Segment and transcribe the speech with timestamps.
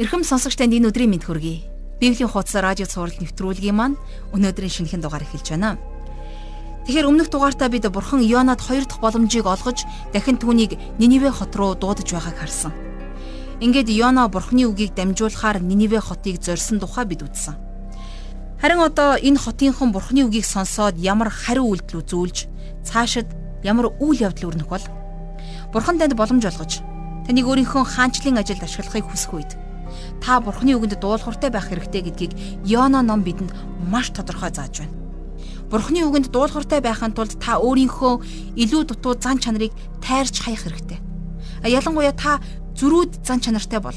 [0.00, 1.60] Эрхэм сонсогч танд энэ өдрийн мэд хүргэе.
[2.00, 4.00] Библийн хуудас радио цаураар нэвтрүүлгийн маань
[4.32, 5.76] өнөөдрийн шинэхэн дугаар эхэлж байна.
[6.88, 9.84] Тэгэхээр өмнөх дугаартаа бид бурхан Йонад хоёр дахь боломжийг олгож
[10.16, 12.72] дахин түүнийг Нинивэ хот руу дуудаж байгааг харсан.
[13.60, 17.60] Ингээд Йона бурханы үгийг дамжуулахаар Нинивэ хотыг зорьсон тухай бид үзсэн.
[18.56, 22.48] Харин одоо энэ хотынхон бурханы үгийг сонсоод ямар хариу үйлдэл үзүүлж
[22.88, 23.28] цаашид
[23.60, 24.84] ямар үйл явдал өрнөх бол
[25.76, 26.80] Бурхан танд боломж олгож
[27.28, 29.52] таныг өөрийнхөө хаанчлалын ажилд ашиглахыг хүсэх үед
[30.20, 32.32] та Бурханы үгэнд дуулууртай байх хэрэгтэй гэдгийг
[32.64, 33.52] Йона ном бидэнд
[33.90, 35.00] маш тодорхой зааж байна.
[35.70, 39.70] Бурхны үгэнд дуулууртай байхын тулд та өөрийнхөө илүү дутуу зан чанарыг
[40.02, 40.98] тайрч хаях хэрэгтэй.
[41.62, 42.42] Ялангуяа та
[42.74, 43.94] зөрүүд зан чанартай бол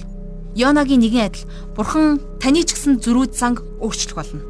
[0.53, 4.45] Йонагийн нэгэн адил Бурхан таны ч гэсэн зөрүүд занг өөрчлөх болно.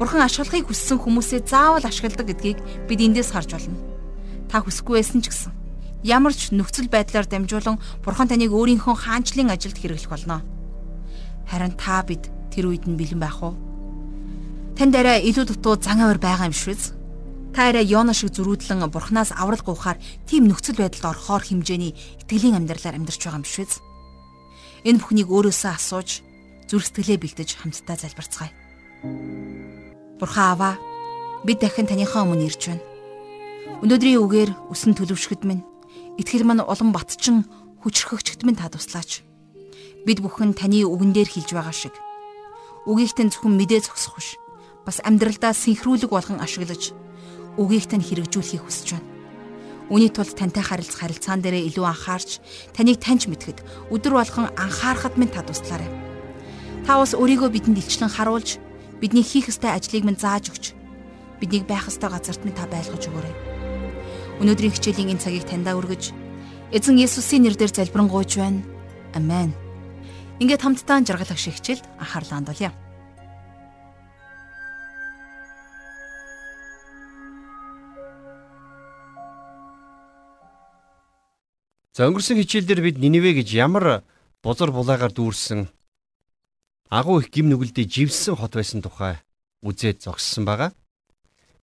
[0.00, 3.76] Бурхан ашиглахыг хүссэн хүмүүсээ заавал ашигладаг гэдгийг бид эндээс харж байна.
[4.48, 5.52] Та хүсэхгүй байсан ч гэсэн
[6.02, 10.40] ямар ч нөхцөл байдлаар дамжуулан Бурхан таныг өөрийнхөө хаанчлалын ажилд хэрэглэх болно.
[11.48, 13.54] Харин та бид тэр үед нь бэлэн байх уу?
[14.76, 16.96] Танд арай илүү дутуу зан авир байгаа юм дээ.
[17.52, 21.92] Та арай Йона шиг зөрүүдлэн бурхнаас аврал гуйхаар тийм нөхцөл байдалд орохоор хэмжээний
[22.24, 23.68] итгэлийн амьдралаар амьдарч байгаа юм дээ.
[24.88, 26.24] Энэ бүхнийг өөрөөсөө асууж
[26.66, 28.52] зүрх сэтгэлээ бэлдэж хамтдаа залбирцгаая.
[30.16, 30.74] Бурхан аваа
[31.44, 32.82] бид дахин таныхаа өмнө ирж байна.
[33.84, 35.62] Өнөөдрийн үгээр үсэн төлөвшгөд минь
[36.16, 37.44] итгэл маань улам батчин
[37.84, 39.26] хүчрхэгчд минь та туслаач.
[40.02, 41.94] Бид бүхэн таны үгэн дээр хилж байгаа шиг
[42.90, 44.34] үгийгтэн зөвхөн мэдээ зогсох биш
[44.82, 46.90] бас амьдралдаа синхруулг болгон ашиглаж
[47.54, 49.06] үгийг тань хэрэгжүүлэхийг хүсэж байна.
[49.94, 52.42] Үүний тулд тантай харилцах харилцаан дээрээ илүү анхаарч
[52.74, 53.62] таныг таньж мэдхэд
[53.94, 55.86] өдөр болгон анхаарахад минь та туслаарай.
[56.82, 58.58] Та бас өөрийгөө бидэнд илчлэн харуулж
[58.98, 60.74] бидний хийх ёстой ажлыг минь зааж өгч
[61.38, 63.34] биднийг байх ёстой газарт минь та байлгаж өгөөрэй.
[64.42, 66.10] Өнөөдрийн хичээлийн энэ цагийг таньдаа өргөж
[66.74, 68.66] эзэн Есүсийн нэрээр залбирanгуйч байна.
[69.14, 69.61] Амен.
[70.42, 72.74] Ингээд хамтдаа жаргалах шиг хичээлд анхаарлаа хандуулъя.
[81.94, 84.02] За өнгөрсөн хичээлдэр бид Ниневе гэж ямар
[84.42, 85.70] бузар булаагаар дүүрсэн
[86.90, 89.22] агуу их гим нүгэлдээ живсэн хот байсан тухай
[89.62, 90.74] үзээд зогссон байгаа.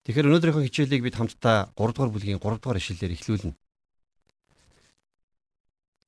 [0.07, 3.58] Тэгэхээр өнөөдрийнхөө хичээлийг бид хамтдаа 3 дугаар бүлгийн 3 дугаар ишлэлээр эхлүүлнэ.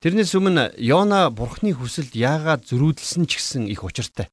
[0.02, 4.26] Тэрнээс өмнө Йона бурхны хүсэлд яагаад зөрүүдэлсэн ч гэсэн их учиртай.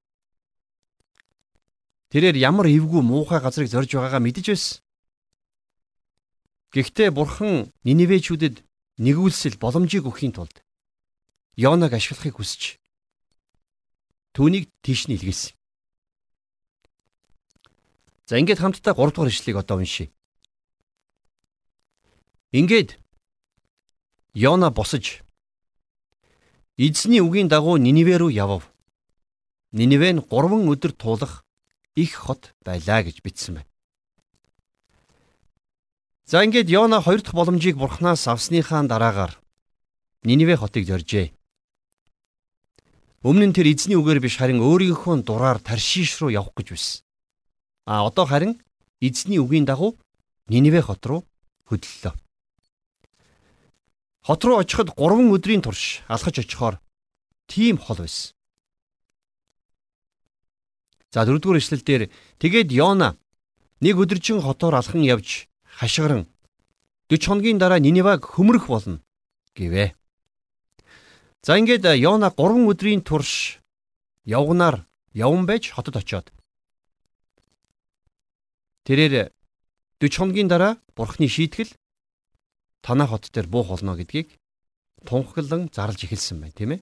[2.10, 4.82] Тэрээр ямар эвгүй муухай газрыг зорж байгаагаа мэдэж байсан.
[6.74, 8.66] Гэхдээ бурхан Ниневечүүдэд
[8.98, 10.66] нэгүүлсэл боломжийг өгөхийн тулд
[11.54, 12.82] Йонаг ашиглахыг хүсэж
[14.34, 15.54] түүнийг тийш нь илгээсэн.
[18.26, 20.10] За ингээд хамтдаа 3 дугаар ишлэгийг одоо уншийе.
[22.58, 22.98] Ингээд
[24.34, 25.22] Йона босож
[26.80, 28.64] эзний үгийн дагуу Ниниве руу явв.
[29.76, 31.44] Ниниве нь 3 өдөр туулах
[31.96, 33.70] их хот байлаа гэж бичсэн байна.
[36.24, 39.36] За ингээд Йона хоёр дахь боломжийг бурхнаас авсныхаа дараагаар
[40.24, 41.36] Ниниве хотыг зоржээ.
[43.28, 47.04] Өмнө нь тэр эзний үгээр биш харин өөрийнхөө дураар Таршиш руу явах гэж байсан.
[47.84, 48.56] А одоо харин
[49.04, 50.00] эзний үгийн дагуу
[50.48, 51.28] Ниниве хот руу
[51.68, 52.16] хөдлөлөө.
[54.26, 56.80] Хот руу очиход 3 өдрийн турш алхаж очихоор
[57.48, 58.36] тийм хол байсан.
[61.10, 62.04] За дөрөвдүгээр ишлэл дээр
[62.38, 63.18] тэгээд Йона
[63.82, 66.28] нэг өдөржин хотоор алхан явж хашгиран
[67.10, 69.02] 40 хоногийн дараа Ниневаг хөмрөх болно
[69.58, 69.96] гэвэ.
[71.42, 73.58] За ингээд Йона 3 өдрийн турш
[74.26, 76.30] явгнаар явн байж хотод очиод
[78.86, 79.34] тэрээр
[79.98, 81.74] 40 хоногийн дараа бурхны шийтгэл
[82.82, 84.36] танаа хот дээр буух болно гэдгийг
[85.06, 86.82] тунхаглан зарлж эхэлсэн байна тийм ээ.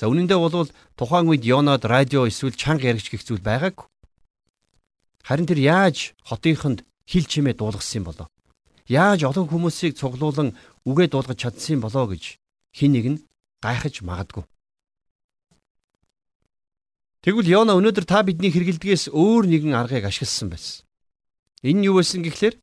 [0.00, 3.84] За үнэндээ бол тухайн үед Йонод радио эсвэл чанга яригч гэх зүйл байгаагүй.
[5.20, 8.28] Харин тэр яаж хотынхонд хил чимээ дуулгасан болоо.
[8.88, 10.56] Яаж олон хүмүүсийг цуглуулan
[10.88, 12.40] үгээ дуулгаж чадсан болоо гэж
[12.72, 13.22] хин нэг нь
[13.60, 14.44] гайхаж магадгүй.
[17.20, 20.88] Тэгвэл Йона өнөөдөр та бидний хэрэгэлдгээс өөр нэгэн аргыг ашигласан байсан.
[21.60, 22.56] Энэ юу байсан гэхлээр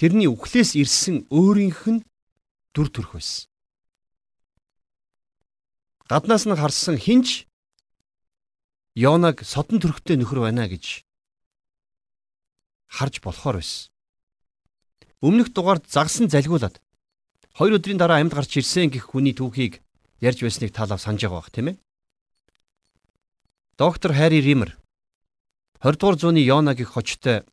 [0.00, 2.00] тэрний үхлээс ирсэн өөрийнх нь
[2.72, 3.52] дүр төрх байсан.
[6.08, 7.44] Гаднаас нь харсан хинч
[8.96, 11.04] Йонаг содон төрхтэй нөхөр байна гэж
[12.88, 13.92] харж болохоор байсан.
[15.20, 16.80] Өмнөх дугаард загсан залгуулад
[17.52, 19.84] хоёр өдрийн дараа амьд гарч ирсэн гэх хүний түүхийг
[20.24, 21.76] ярьж байсныг таалав санаж байгаа бах тийм ээ.
[23.76, 24.80] Доктор Хари Ример
[25.84, 27.44] 20 дугаар зууны Йонагийн хочтой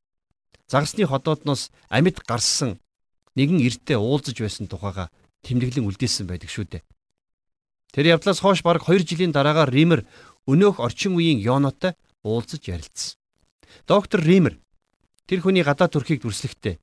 [0.67, 2.79] загасны ходоодноос амьд гарсан
[3.35, 5.09] нэгэн эртээ уулзаж байсан тухайга
[5.47, 6.83] тэмдэглэн үлдээсэн байдаг шүү дээ.
[7.95, 10.03] Тэр явдлаас хойш бараг 2 жилийн дараагаар Ример
[10.45, 13.15] өнөөх орчин үеийн Йонатай уулзаж ярилцсан.
[13.87, 14.59] Доктор Ример
[15.27, 16.79] тэр хүний гадаа төрхийг дүрслэхдээ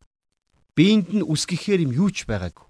[0.77, 2.67] биеинд нь үс гэхээр юм юу ч байгаагүй.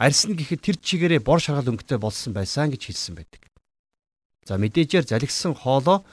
[0.00, 3.42] Арьс нь гэхэд тэр чигээрээ бор шаргал өнгөтэй болсон байсан гэж хэлсэн байдаг.
[4.48, 6.04] За мэдээжээр залгисан хоолоо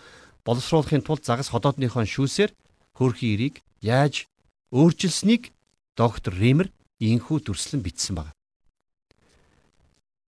[0.43, 2.51] боловсруулахын тулд загас ходоодныхон шүүсээр
[2.99, 4.27] хөрхийн ирийг яаж
[4.71, 5.51] өөрчилсэнийг
[5.95, 8.33] доктор Ример инхүү дүрслэн бичсэн байна.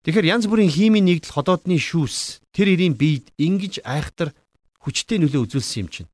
[0.04, 4.32] Тэгэхээр янз бүрийн химийн нэгдэл ходоодны шүүс тэр ирийн биед ингэж айхтар
[4.80, 6.08] хүчтэй нөлөө үзүүлсэн юм чинь.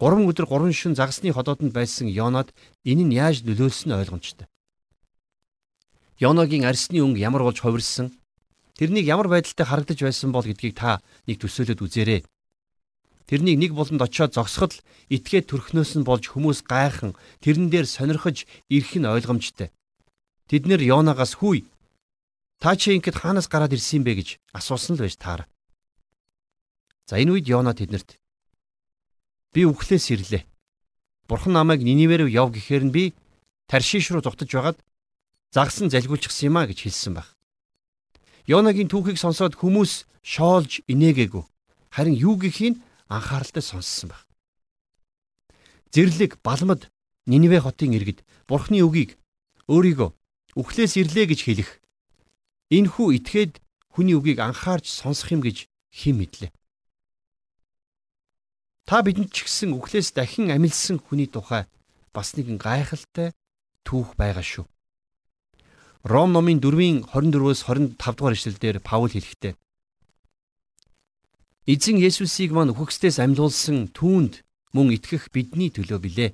[0.00, 2.56] 3 өдөр 3 шөнө загасны ходоодонд байсан Йонад
[2.88, 4.48] энэ нь яаж нөлөөлсөн нь ойлгомжтой.
[6.16, 8.08] Йоногийн арсны өнгө ямар болж хувирсан
[8.80, 12.24] тэрнийг ямар байдалтай харагдаж байсан бол гэдгийг та нэг төсөөлөд үзээрэй.
[13.30, 14.82] Тэрнийг нэг болонд очиод зогсоход л
[15.14, 19.70] итгээд төрхнөөс нь болж хүмүүс гайхан тэрэн дээр сонирхож ирэх нь ойлгомжтой.
[20.50, 21.62] Тэд нэр Йонагаас хүй
[22.58, 25.46] Та чи ингэхэд хаанаас гараад ирсэн бэ гэж асуусан л байж таар.
[27.06, 28.18] За энэ үед Йона тэднэрт
[29.54, 30.42] би үхлээс ирлээ.
[31.30, 33.14] Бурхан намайг Нинивэ рүү яв гэхээр нь би
[33.70, 34.78] Таршиш руу зогтож байгаад
[35.54, 37.30] загсан залгиулчихсан юм а гэж хэлсэн баг.
[38.50, 41.46] Йонагийн түүхийг сонсоод хүмүүс шоолж инээгээгүй.
[41.94, 42.76] Харин юу гэхийг
[43.10, 44.22] анхааралтай сонссон баг.
[45.92, 46.88] Зэрлэг балмад
[47.26, 49.18] Нинивэ хотын иргэд Бурхны үгийг
[49.66, 50.10] өөрийгөө
[50.56, 51.70] үхлээс ирлээ гэж хэлэх
[52.70, 53.58] Энэхүү итгээд
[53.90, 56.50] хүний үгийг анхаарч сонсох юм гэж хэн мэдлээ.
[58.86, 61.66] Та бидэнд ч гэсэн үхлээс дахин амилсан хүний тухай
[62.14, 63.34] бас нэгэн гайхалтай
[63.86, 64.66] түүх байгаа шүү.
[66.06, 69.54] Ром номын 4-ийн 24-өөс 25 дугаар эшлэлдэр Паул хэлэхдээ
[71.70, 74.42] Эзэн Есүсийг мань үхгсдээс амьлуулсан түүнд
[74.74, 76.30] мөн итгэх бидний төлөө билээ.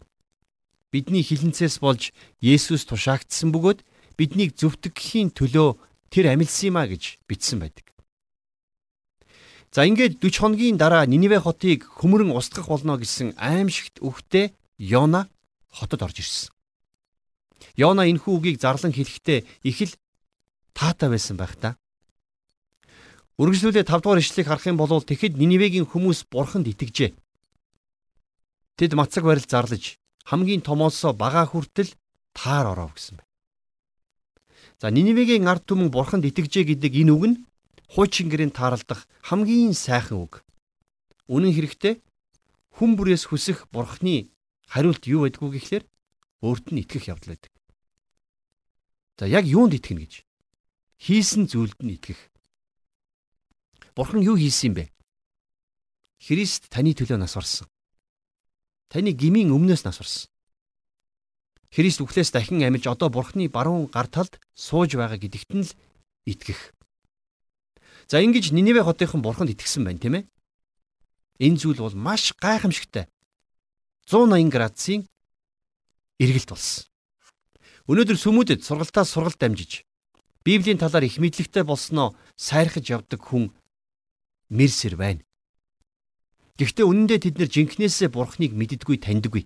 [0.89, 3.85] Бидний хилэнцээс болж Есүс тушаагдсан бөгөөд
[4.17, 5.77] биднийг зөвтгөхийн төлөө
[6.09, 7.85] тэр амилсан юм а гэж бичсэн байдаг.
[9.77, 15.29] За ингээд 40 хоногийн дараа Нинивэ хотыг хөмөрөн устгах болно гэсэн аимшигт үгтэй Йона
[15.69, 16.49] хотод орж ирсэн.
[17.77, 19.93] Йона энэхүү үгийг зарлан хэлэхдээ их л
[20.73, 21.77] таатай байсан байх та.
[23.37, 27.13] Үргэлжлүүлээ 5 дугаар ишлэгийг харах юм бол тэгэхэд Нинивегийн хүмүүс бурханд итгэжээ.
[28.81, 31.93] Тэд мацаг барил зарлаж хамгийн томоосоо бага хүртэл
[32.33, 33.29] таар оров гэсэн байна.
[34.81, 37.37] За Ниневегийн ард түмэн бурханд итгэжээ гэдэг энэ үг нь
[37.93, 40.41] хуучин гэрийн таарлах хамгийн сайхан үг.
[41.29, 42.01] Үнэн хэрэгтээ
[42.81, 44.33] хүн бүрээс хүсэх бурхны
[44.65, 45.85] хариулт юу байдгүй гэхлээр
[46.41, 47.53] өөрт нь итгэх явдал байдаг.
[49.17, 50.15] За яг юунд итгэнэ гэж?
[51.01, 52.21] Хийсэн зүйлд нь итгэх.
[53.97, 54.93] Бурхан юу хийсэн бэ?
[56.21, 57.65] Христ таны төлөө нас орсон.
[58.93, 60.29] Таны гмийн өмнөөс нас орсон.
[61.73, 65.73] Христ үхлээс дахин амьж одоо Бурхны баруун гар талд сууж байгаа гэдэгт нь л
[66.29, 66.77] итгэх.
[68.05, 70.25] За ингэж Ниневе хотынхан Бурханд итгэсэн байна тийм ээ.
[71.41, 73.09] Энэ зүйл бол маш гайхамшигтай.
[74.13, 75.09] 180 градусын
[76.21, 76.85] эргэлт болсон.
[77.89, 79.89] Өнөөдөр сүмүүдэд сургалтаас сургалт дамжиж
[80.47, 83.51] Библийн талаар их мэдлэгтэй болсноо сайрхаж явдаг хүн
[84.51, 85.23] мэрсэр байна.
[86.57, 89.45] Гэхдээ үнэндээ тэд нар жинкнээсээ бурхныг мэддэггүй таньдаггүй.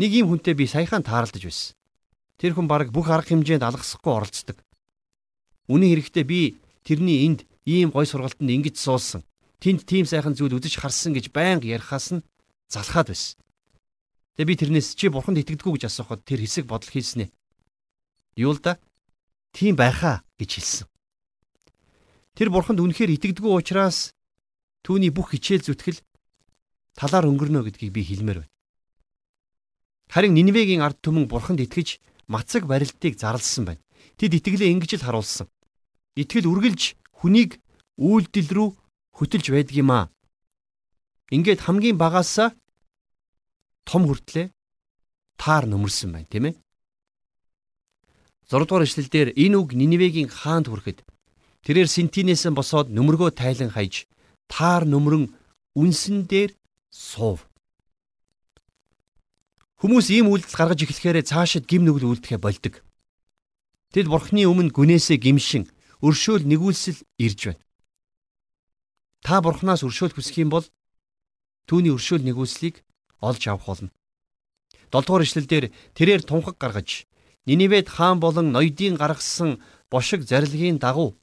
[0.00, 1.76] Нэг юм хүнтэй би саяхан таарлаж байсан.
[2.40, 4.58] Тэр хүн бараг бүх арга хэмжээнд алгасахгүй оролцдог.
[5.70, 9.22] Үнэн хэрэгтээ би тэрний энд ийм гой сургалтанд ингэж суулсан.
[9.62, 12.24] Тэнд тийм сайхан зүйл үзэж харсан гэж байнга ярихаас нь
[12.72, 13.38] залхаад байсан.
[14.34, 17.30] Тэгээ би тэрнээс чи бурханд итгэдэггүй гэж асуухад тэр хэсэг бодол хийснэ.
[18.34, 18.82] Юу л да?
[19.54, 20.86] Тийм байхаа гэж хэлсэн.
[22.34, 24.10] Тэр бурханд үнэхээр итгэдэггүй учраас
[24.82, 26.02] түүний бүх хичээл зүтгэл
[26.98, 28.52] талаар өнгөрнө гэдгийг би хэлмээр байна.
[30.10, 33.82] Харин Ниневегийн ард түмэн бурханд итгэж мацаг барилтыг зарласан байна.
[34.18, 35.46] Тэд итгэлээ ингэж л харуулсан.
[36.18, 37.62] Итгэл үргэлж хүнийг
[37.98, 38.68] үйлдэл рүү
[39.14, 40.10] хөтөлж байдаг юм аа.
[41.30, 42.50] Ингээд хамгийн багаасаа
[43.86, 44.50] том хүртлээ
[45.38, 46.54] таар нөмөрсөн байна, тийм ээ.
[48.50, 51.02] 6 дугаар эшлэлдэр энэ үг Ниневегийн хаанд хүрэхэд
[51.64, 54.06] тэрээр Синтинээс босоод нөмөргөө тайлан хайж
[54.48, 55.32] таар нөмрөн
[55.74, 56.52] үнсэн дээр
[56.92, 57.48] суув.
[59.80, 62.80] Хүмүүс ийм үйлдэл гаргаж эхлэхээр цаашид гим нүгэл үйлдэхэ болдог.
[63.92, 65.68] Тэд бурхны өмнө гүнээсээ гимшин
[66.00, 67.62] өршөөл нэгүүлсэл ирж байна.
[69.24, 70.66] Та бурхнаас өршөөл хүсэх юм бол
[71.68, 72.84] түүний өршөөл нэгүүлслийг
[73.20, 73.90] олж авах болно.
[74.92, 75.64] 7 дугаар ишлэлдэр
[75.96, 77.08] тэрээр тунхаг гаргаж
[77.44, 79.60] Ниневед хаан болон ноёдын гаргасан
[79.92, 81.16] бошиг зарилгын дагуу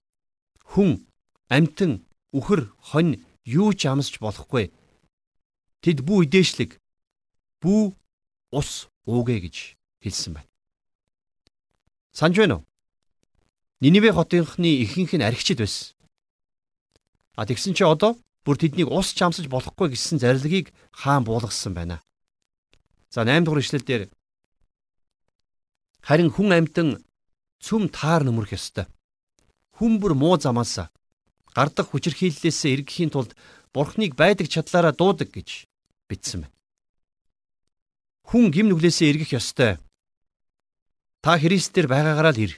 [0.71, 1.03] хүн
[1.51, 1.91] амтэн
[2.31, 4.71] үхэр хонь юу ч амсч болохгүй.
[5.83, 6.79] Тэд бүү идээшлэг
[7.59, 7.91] бүү
[8.55, 10.49] ус уугэ гэж хэлсэн байна.
[12.15, 12.65] Санж байна уу?
[13.83, 15.91] Нинивэ хотынхны ихэнх нь архичд байсан.
[17.35, 21.99] А тэгсэн чи одоо бүр тэднийг ус чамсаж болохгүй гэсэн зарилгийг хаан буулгасан байна.
[23.09, 24.03] За 8 дугаар ишлэл дээр
[25.99, 27.03] харин хүн амьтан
[27.59, 28.85] цөм таар нөмрөх ёстой.
[29.81, 30.77] Хүн бүр муу замаас
[31.57, 33.33] гардах хүчирхийллээс эргэхийн тулд
[33.73, 35.65] бурхныг байдаг чадлаараа дуудаг гэж
[36.05, 36.53] бичсэн байна.
[38.29, 39.81] Хүн гим нүглээсээ эргэх ёстой.
[41.25, 42.53] Та Христээр байгаагаараа л ир.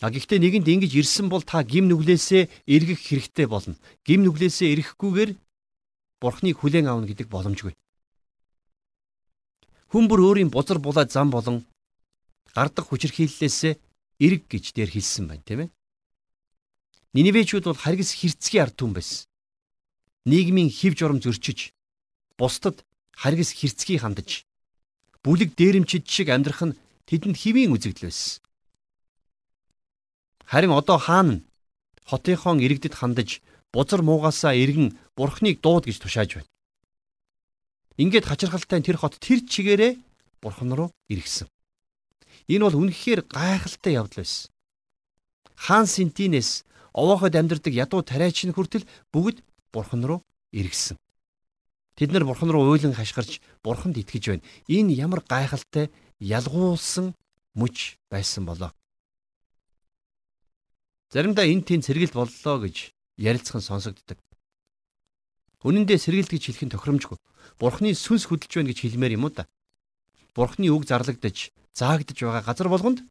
[0.00, 3.76] А гэхдээ нэгэнд ингэж ирсэн бол та гим нүглээсээ эргэх хэрэгтэй болно.
[4.08, 5.36] Гим нүглээсээ эрэхгүйгээр
[6.16, 7.76] бурхныг хүлээн авна гэдэг боломжгүй.
[9.92, 11.68] Хүн бүр өөрийн бузар булаа зам болон
[12.56, 13.76] гардах хүчирхийллээс
[14.20, 15.70] эрг гэж дээр хэлсэн байна, тийм ээ.
[17.16, 19.26] Ниневечүүд бол харгас хэрцгий ард түмэн байсан.
[20.28, 21.72] Нийгмийн хэв журам зөрчиж,
[22.36, 22.84] бусдад
[23.16, 24.44] харгас хэрцгий хандаж,
[25.24, 28.44] бүлэг дээрэмчид шиг амьдрах нь тэдэнд хэвийн үзэгдэл байсан.
[30.44, 31.44] Харин одоо хаан нь
[32.04, 33.40] хотынхон иргэдэд хандаж,
[33.72, 36.50] бузар муугасаа эргэн бурхныг дууд гэж тушааж байна.
[37.96, 39.92] Ингээд хачирхалтай тэр хот тэр чигээрээ
[40.42, 41.48] бурхан руу иргэсэн.
[42.48, 44.50] Энэ бол үнэхээр гайхалтай явдал байсан.
[45.56, 49.42] Хаан Синтинес овооход амьдардаг ядуу тариачин хүртэл бүгд
[49.72, 50.96] бурхан руу иргэсэн.
[52.00, 54.46] Тэд нар бурхан руу уйлан хашгирч бурханд итгэж байна.
[54.68, 57.14] Энэ ямар гайхалтай ялгуулсан
[57.54, 58.72] мөч байсан болоо.
[61.12, 64.18] Заримдаа энэ тийм сэргэлт боллоо гэж ярилцхан сонсогддог.
[65.60, 67.18] Үнэн дээр сэргэлт гэж хэлэх нь тохиромжгүй.
[67.60, 69.44] Бурхны сүнс хөдөлж байна гэж хэлмээр юм уу та?
[70.34, 73.02] Бурхны үг зарлагдаж, заагдж байгаа газар болгонд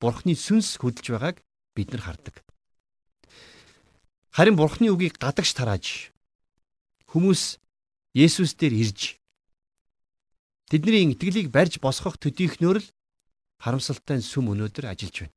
[0.00, 1.36] Бурхны сүнс хөдөлж байгааг
[1.74, 2.44] бид нар хардаг.
[4.30, 6.12] Харин Бурхны үгийг гадагш тарааж
[7.10, 7.58] хүмүүс
[8.14, 9.18] Есүс дээр ирж
[10.70, 12.90] тэдний итгэлийг барьж босгох төдийхнөөр л
[13.58, 15.36] харамсалтай сүм өнөөдөр ажиллаж байна.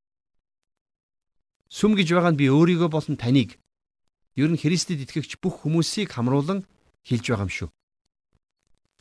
[1.74, 3.58] Сүм гэж байгаа нь би өөрийгөө болон таныг
[4.38, 6.66] ер нь Христэд итгэгч бүх хүмүүсийг хамруулан
[7.06, 7.70] хэлж байгаа юм шүү.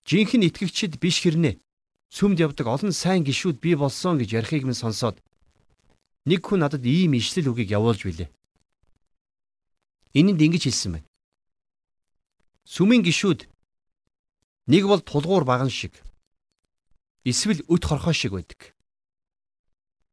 [0.08, 1.60] Жинхэнэ итгэгчид биш хэрнээ.
[2.12, 5.16] Сүмд явдаг олон сайн гişүүд би болсон гэж ярихыг минь сонсоод
[6.28, 8.28] нэг хүн надад ийм ишлэл үгийг явуулж билээ.
[10.12, 11.08] Энэнд ингэж хэлсэн байна.
[12.68, 13.48] Сүмийн гişүүд
[14.68, 16.04] нэг бол тулгуур баган шиг
[17.24, 18.76] эсвэл өт хорхоо шиг байдаг.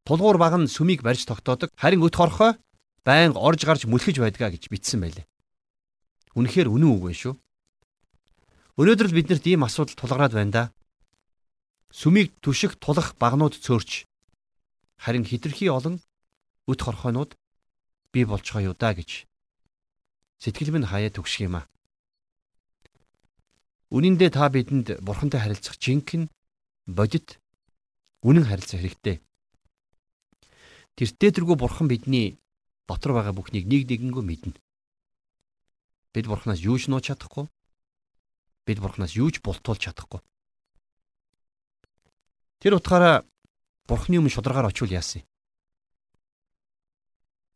[0.08, 1.68] Тулгуур баган сүмийг барьж тогтоодог.
[1.76, 2.56] Харин өт хорхоо
[3.04, 5.28] байнга орж гарч мүлхэж байдгаа гэж бичсэн байлээ.
[6.40, 7.36] Үнэхээр үнэн үг байна шүү.
[8.80, 10.64] Өнөөдөр л биднэрт ийм асуудал тулгараад байна да.
[11.90, 14.06] Сүмийг түших тулах багнууд цөөрч
[15.02, 15.98] харин хитрхи олон
[16.70, 17.34] өд хорхоонууд
[18.14, 19.26] бий болцгоо юу да гэж
[20.40, 21.68] сэтгэл минь хаяа төгших юм а.
[23.90, 26.30] Үнэндээ та бидэнд бурхантай харилцах жинхэнэ
[26.86, 27.42] бодит
[28.22, 29.18] үнэн харилцах хэрэгтэй.
[30.94, 32.38] Тэртээ тэргүй бурхан бидний
[32.86, 34.62] дотор байгаа бүхнийг нэг нэгэнгөө мэднэ.
[36.14, 37.50] Бид бурханаас юу ч нууж чадахгүй
[38.70, 40.22] бид бурхнаас юу ч бултуулж чадахгүй.
[42.60, 43.24] Тэр утгаараа
[43.88, 45.28] бурхны өмнө шударгаар очивол яасан юм?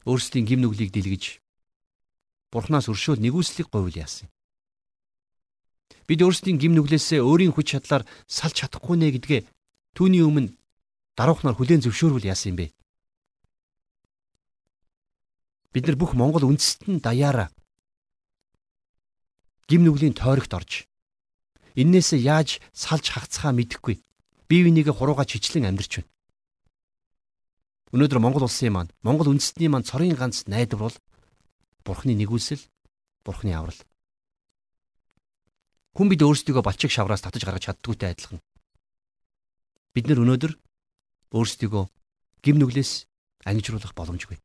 [0.08, 1.44] Өөрсдийн гим нүглийг дэлгэж
[2.56, 4.34] бурхнаас өршөөл нэгүслийг говьл яасан юм?
[6.08, 9.42] Бид өөрсдийн гим нүглээсээ өөрийн хүч чадлаар салж чадахгүй нэ гэдгээ
[9.92, 10.56] түүний өмнө
[11.20, 12.68] даруухнаар хүлээн зөвшөөрвөл яасан юм бэ?
[15.76, 17.52] Бид нар бүх Монгол үндэстэн даяараа
[19.68, 20.88] гим нүглийн тойрогт орж
[21.74, 23.98] Иннээс яаж салж хагцхаа мэдэхгүй.
[24.54, 26.14] Бие бинийгээ хурууга чичлэн амьдарч байна.
[27.90, 30.98] Өнөөдөр Монгол улсын маань, Монгол үндэстний маань цорын ганц найдвар бол
[31.82, 32.62] Бурхны нэгүсэл,
[33.26, 33.82] Бурхны аврал.
[35.98, 38.46] Хүн бид өөрсдийгөө балчиг шавраас татаж гаргаж чаддгүйтэй адилхан.
[39.98, 40.54] Бид нар өнөөдөр
[41.34, 41.90] өөрсдийгөө
[42.46, 43.10] гим нүглээс
[43.50, 44.38] ангижруулах боломжгүй.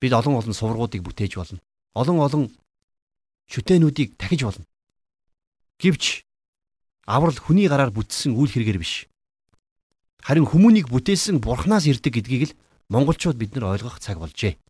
[0.00, 1.60] Бид олон олон суврагуудыг бүтээж болно.
[1.92, 2.44] Олон олон
[3.52, 4.64] шүтээнүүдийг тахиж болно.
[5.76, 6.24] Гэвч
[7.08, 9.08] аврал хүний гараар бүтсэн үйл хэрэгэр биш.
[10.20, 12.56] Харин хүмүүнийг бүтээсэн бурхнаас ирдэг гэдгийг л
[12.92, 14.60] монголчууд бид нар ойлгох цаг болжээ.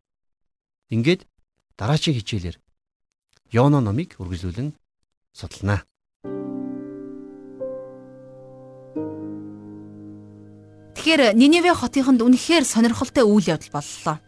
[0.94, 1.26] Ингээд
[1.74, 2.56] дараагийн хичээлээр
[3.50, 4.70] Йоно номыг үргэлжлүүлэн
[5.34, 5.82] судалнаа.
[10.94, 14.27] Тэгэхээр Ниневе хотынд үнэхээр сонирхолтой үйл явдал боллоо.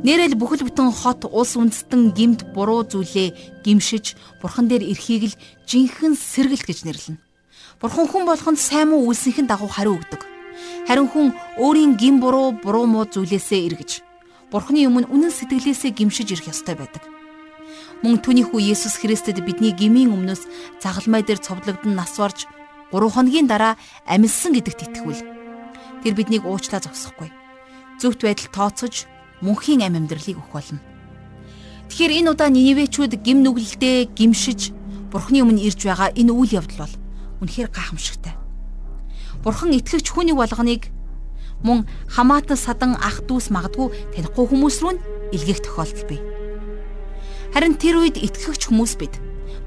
[0.00, 5.38] Нэрэл бүхэл бүтэн хот улс үндэстэн гимт буруу зүйлээ гимшиж бурхан дээр эрхийг л
[5.68, 7.20] жинхэнэ сэргэлт гэж нэрлэнэ.
[7.84, 10.24] Бурхан хүн болохонд сайн муу үйлсийнхэн дагуу хариу өгдөг.
[10.88, 14.00] Харин хүн өөрийн гим буруу буруу муу зүйлээсээ эргэж
[14.48, 17.04] бурханы өмнө үнэн сэтгэлээсээ гимшиж ирэх ёстой байдаг.
[18.00, 20.48] Мөн түүний хүү Есүс Христэд бидний гмийн өмнөөс
[20.80, 22.48] загалмай дээр цовдлогдсон нас барж
[22.88, 23.76] 3 хоногийн дараа
[24.08, 25.22] амилсан гэдэгт итгэвэл
[26.02, 27.28] тэр биднийг уучлаа зогсохгүй
[28.00, 29.04] зөвхт байдал тооцож
[29.40, 30.80] мөнхийн амь амьдралыг өгөх болно.
[31.88, 34.72] Тэгэхээр энэ удаа Ниневечүүд гим нүглэлдээ гимшиж
[35.10, 36.94] Бурхны өмнө ирж байгаа энэ үйл явдал бол
[37.42, 38.38] үнэхээр гайхамшигтай.
[39.42, 40.92] Бурхан итгэгч хүнийг болгоныг
[41.66, 45.02] мөн хамаатан садан ах дүүс магадгүй танихгүй хүмүүс рүү нь
[45.34, 46.20] илгээх тохиолдол бий.
[47.50, 49.18] Харин тэр үед итгэгч хүмүүс бид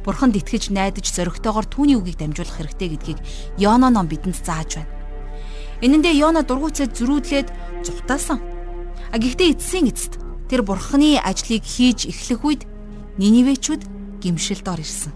[0.04, 3.20] Бурханд итгэж найдаж зоригтойгоор түүний үгийг дамжуулах хэрэгтэй гэдгийг
[3.60, 4.92] Йона ном бидэнд зааж байна.
[5.80, 7.48] Энэндээ Йона дургуйцад зөрүүдлээд
[7.88, 8.53] зүхтаасан.
[9.14, 10.18] А гэхдээ эцсийн эцэст
[10.50, 12.62] тэр Бурханы ажлыг хийж эхлэх үед
[13.22, 13.86] Ниневечүүд
[14.26, 15.14] гимшилд ор ирсэн.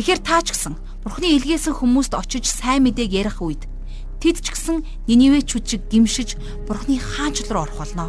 [0.00, 3.68] Тэгэхээр таа ч гэсэн Бурханы илгээсэн хүмүүст очиж сайн мэдээг ярих үед
[4.16, 4.80] тэд ч гэсэн
[5.12, 8.08] Ниневечүүд чиг гимшиж Бурханы хаанчлал руу орох болно.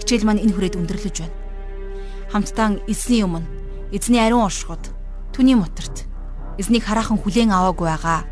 [0.00, 1.36] Хичээл маань энэ хүрээд өндөрлөж байна.
[2.32, 3.44] Хамтдаа эзний өмнө
[3.92, 4.88] эзний ариун оршихуд
[5.36, 6.08] түүний моторт
[6.56, 8.24] эзнийг хараахан хүлээн аваагүй байгаа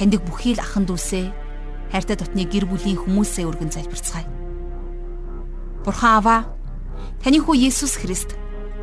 [0.00, 1.28] таньдаг бүхий л ахан дүүсээ
[1.92, 4.43] хайртай дотны гэр бүлийн хүмүүсээ өргөн залбирцгаая.
[5.84, 6.40] Бурхан аваа
[7.22, 8.34] таны хүү Есүс Христ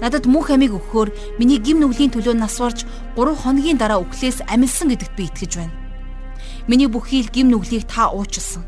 [0.02, 2.86] надад мөнх амийг өгөхөөр миний гим нүглийн төлөө нас барж
[3.18, 5.76] 3 хоногийн дараа өглөөс амилсан гэдэгт би итгэж байна.
[6.66, 8.66] Миний бүхий л гим нүглийг та уучлсан.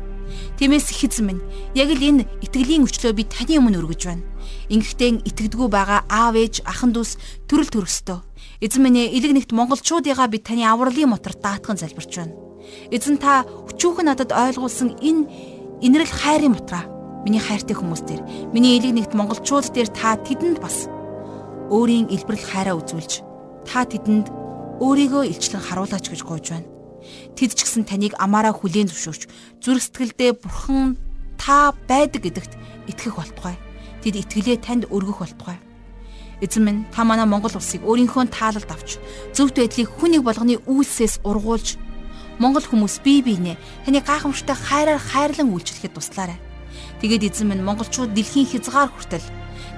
[0.58, 1.42] Тиймээс эхэзэн минь
[1.74, 4.22] яг л энэ итгэлийн өчлөө би таны өмнө өргөж байна
[4.70, 8.18] Ингэхдээ итгэдэггүй байгаа аав ээж ахан дүүс төрөл төрөстөө.
[8.64, 12.34] Эзэн минь элэг нэгт монголчуудыгаа би таны авралын мотор даатхан залбирч байна.
[12.88, 15.28] Эзэн та өчүүхэн надад ойлгуулсан энэ
[15.84, 16.93] инрэл хайрын мотраа
[17.24, 20.86] миний хайртай хүмүүс дээр миний элэг нэгт монголчууд дээр та тэдэнд бас
[21.72, 23.24] өөрийн илбэрл хайраа үзүүлж
[23.64, 24.28] та тэдэнд
[24.84, 26.68] өөрийгөө илчлэн харуулаач гэж гуйж байна.
[27.36, 29.22] Тэд ч гэсэн таныг амаараа хүлээн зөвшөөрч
[29.64, 30.96] зүрх сэтгэлдээ бурхан
[31.40, 32.52] та байдаг гэдэгт
[32.90, 33.56] итгэх болтугай
[34.04, 35.56] тэд итгэлээ танд өргөх болтугай.
[36.44, 39.00] Эзэн минь та манай Монгол улсыг өөрийнхөө таалалд авч
[39.32, 41.80] зөвхт байдлыг хүнийг болгоны үйлсээс ургуулж
[42.36, 43.56] Монгол хүмүүс бие биенээ
[43.88, 46.36] таны гайхамшигтай хайраар хайрлан үйлчлэхэд туслаарай.
[47.04, 49.28] Тэгээд эзэн минь монголчууд дэлхийн хязгаар хүртэл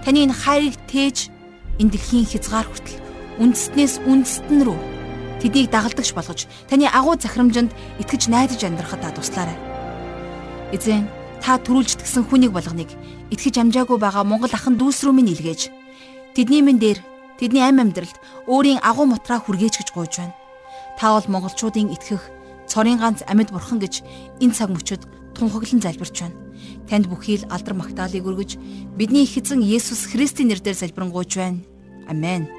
[0.06, 1.26] таны энэ хайрыг тээж
[1.82, 3.02] энэ дэлхийн хязгаар хүртэл
[3.42, 4.78] үндэстнээс үндэстэн рүү
[5.42, 9.58] тэднийг дагалдагч болгож таны агуу захирамжинд итгэж найдаж амьдрахад та туслаарай.
[10.70, 11.10] Эзэн
[11.42, 12.94] та төрүүлжтгсэн хүнийг болгоныг
[13.34, 15.74] итгэж амжаагүй байгаа Монгол ахын дүүс рүү минь илгээж
[16.38, 17.02] тэдний минь дээр
[17.42, 20.38] тэдний амь амьдралд өөрийн агуу мутраа хүргээж гэж гуйж байна.
[20.94, 22.22] Та бол монголчуудын итгэх
[22.70, 24.06] цорын ганц амьд бурхан гэж
[24.38, 25.02] энэ цаг мөчид
[25.34, 26.45] тунхаглан залбирч байна.
[26.88, 28.56] Танд бүхий л алдар магтаалыг өргөж
[28.96, 31.60] бидний их эзэн Есүс Христийн нэрээр залбирanгуйч байна.
[32.08, 32.55] Амен.